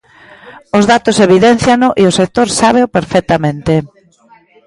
Os 0.77 0.83
datos 0.91 1.17
evidénciano 1.27 1.87
e 2.01 2.03
o 2.09 2.15
sector 2.19 2.47
sábeo 2.59 2.85
perfectamente. 2.97 3.73